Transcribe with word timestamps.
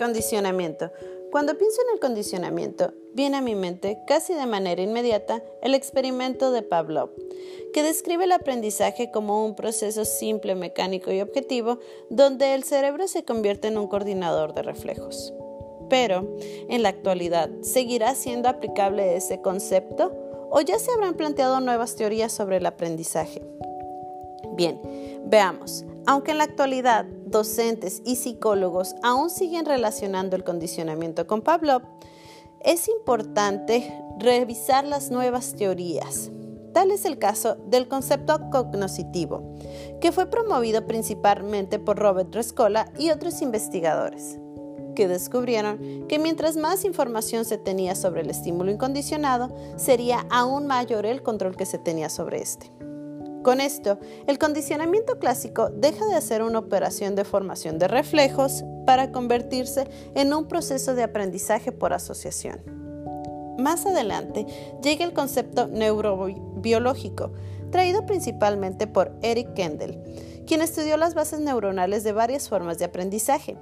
Condicionamiento. 0.00 0.90
Cuando 1.30 1.58
pienso 1.58 1.82
en 1.82 1.92
el 1.92 2.00
condicionamiento, 2.00 2.94
viene 3.12 3.36
a 3.36 3.42
mi 3.42 3.54
mente, 3.54 3.98
casi 4.06 4.32
de 4.32 4.46
manera 4.46 4.80
inmediata, 4.80 5.42
el 5.60 5.74
experimento 5.74 6.52
de 6.52 6.62
Pavlov, 6.62 7.10
que 7.74 7.82
describe 7.82 8.24
el 8.24 8.32
aprendizaje 8.32 9.10
como 9.10 9.44
un 9.44 9.54
proceso 9.54 10.06
simple, 10.06 10.54
mecánico 10.54 11.12
y 11.12 11.20
objetivo, 11.20 11.80
donde 12.08 12.54
el 12.54 12.64
cerebro 12.64 13.08
se 13.08 13.26
convierte 13.26 13.68
en 13.68 13.76
un 13.76 13.88
coordinador 13.88 14.54
de 14.54 14.62
reflejos. 14.62 15.34
Pero, 15.90 16.34
en 16.40 16.82
la 16.82 16.88
actualidad, 16.88 17.50
¿seguirá 17.60 18.14
siendo 18.14 18.48
aplicable 18.48 19.16
ese 19.16 19.42
concepto 19.42 20.14
o 20.48 20.62
ya 20.62 20.78
se 20.78 20.92
habrán 20.92 21.12
planteado 21.12 21.60
nuevas 21.60 21.94
teorías 21.96 22.32
sobre 22.32 22.56
el 22.56 22.64
aprendizaje? 22.64 23.42
Bien, 24.52 24.80
veamos. 25.26 25.84
Aunque 26.06 26.30
en 26.30 26.38
la 26.38 26.44
actualidad 26.44 27.04
docentes 27.30 28.02
y 28.04 28.16
psicólogos 28.16 28.94
aún 29.02 29.30
siguen 29.30 29.64
relacionando 29.64 30.36
el 30.36 30.44
condicionamiento 30.44 31.26
con 31.26 31.42
Pavlov, 31.42 31.82
es 32.60 32.88
importante 32.88 33.92
revisar 34.18 34.84
las 34.84 35.10
nuevas 35.10 35.54
teorías. 35.54 36.30
Tal 36.72 36.92
es 36.92 37.04
el 37.04 37.18
caso 37.18 37.56
del 37.66 37.88
concepto 37.88 38.38
cognoscitivo, 38.50 39.56
que 40.00 40.12
fue 40.12 40.26
promovido 40.26 40.86
principalmente 40.86 41.78
por 41.78 41.98
Robert 41.98 42.32
Rescola 42.34 42.92
y 42.98 43.10
otros 43.10 43.42
investigadores, 43.42 44.38
que 44.94 45.08
descubrieron 45.08 46.06
que 46.06 46.18
mientras 46.18 46.56
más 46.56 46.84
información 46.84 47.44
se 47.44 47.58
tenía 47.58 47.96
sobre 47.96 48.20
el 48.20 48.30
estímulo 48.30 48.70
incondicionado, 48.70 49.48
sería 49.76 50.26
aún 50.30 50.66
mayor 50.66 51.06
el 51.06 51.22
control 51.22 51.56
que 51.56 51.66
se 51.66 51.78
tenía 51.78 52.08
sobre 52.08 52.40
este. 52.40 52.70
Con 53.42 53.62
esto, 53.62 53.98
el 54.26 54.38
condicionamiento 54.38 55.18
clásico 55.18 55.70
deja 55.70 56.04
de 56.06 56.20
ser 56.20 56.42
una 56.42 56.58
operación 56.58 57.14
de 57.14 57.24
formación 57.24 57.78
de 57.78 57.88
reflejos 57.88 58.64
para 58.84 59.12
convertirse 59.12 59.88
en 60.14 60.34
un 60.34 60.46
proceso 60.46 60.94
de 60.94 61.04
aprendizaje 61.04 61.72
por 61.72 61.94
asociación. 61.94 62.60
Más 63.58 63.86
adelante 63.86 64.44
llega 64.82 65.06
el 65.06 65.14
concepto 65.14 65.68
neurobiológico, 65.68 67.32
traído 67.70 68.04
principalmente 68.04 68.86
por 68.86 69.12
Eric 69.22 69.54
Kendall, 69.54 70.02
quien 70.46 70.60
estudió 70.60 70.98
las 70.98 71.14
bases 71.14 71.40
neuronales 71.40 72.04
de 72.04 72.12
varias 72.12 72.46
formas 72.46 72.78
de 72.78 72.84
aprendizaje, 72.84 73.56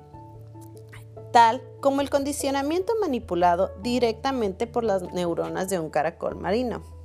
tal 1.32 1.62
como 1.80 2.00
el 2.00 2.10
condicionamiento 2.10 2.94
manipulado 3.00 3.70
directamente 3.80 4.66
por 4.66 4.82
las 4.82 5.02
neuronas 5.12 5.68
de 5.68 5.78
un 5.78 5.88
caracol 5.88 6.34
marino 6.34 6.97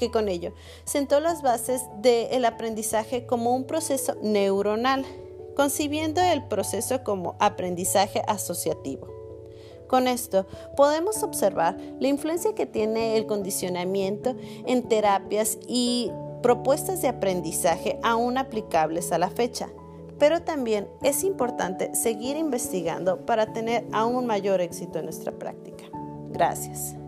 que 0.00 0.10
con 0.10 0.30
ello 0.30 0.54
sentó 0.84 1.20
las 1.20 1.42
bases 1.42 1.82
del 2.00 2.46
aprendizaje 2.46 3.26
como 3.26 3.54
un 3.54 3.64
proceso 3.64 4.16
neuronal, 4.22 5.04
concibiendo 5.54 6.22
el 6.22 6.48
proceso 6.48 7.04
como 7.04 7.36
aprendizaje 7.38 8.22
asociativo. 8.26 9.08
Con 9.88 10.08
esto 10.08 10.46
podemos 10.74 11.22
observar 11.22 11.76
la 11.98 12.08
influencia 12.08 12.54
que 12.54 12.64
tiene 12.64 13.18
el 13.18 13.26
condicionamiento 13.26 14.34
en 14.64 14.88
terapias 14.88 15.58
y 15.68 16.10
propuestas 16.42 17.02
de 17.02 17.08
aprendizaje 17.08 17.98
aún 18.02 18.38
aplicables 18.38 19.12
a 19.12 19.18
la 19.18 19.28
fecha, 19.28 19.68
pero 20.18 20.40
también 20.40 20.88
es 21.02 21.24
importante 21.24 21.94
seguir 21.94 22.38
investigando 22.38 23.26
para 23.26 23.52
tener 23.52 23.86
aún 23.92 24.26
mayor 24.26 24.62
éxito 24.62 24.98
en 24.98 25.04
nuestra 25.04 25.32
práctica. 25.32 25.84
Gracias. 26.30 26.99